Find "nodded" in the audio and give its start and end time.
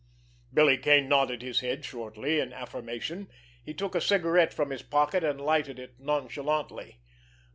1.07-1.43